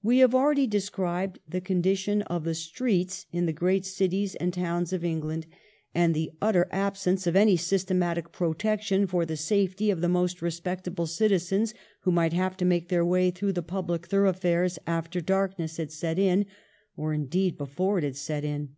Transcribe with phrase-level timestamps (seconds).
[0.00, 4.92] We have already described the condition of the streets in the great cities and towns
[4.92, 5.46] of England,
[5.92, 11.08] and the utter absence of any systematic protection for the safety of the most respectable
[11.08, 15.78] citizens who might have to make their way through the public thorough fares after darkness
[15.78, 16.46] had set in,
[16.96, 18.76] or indeed before it had set in.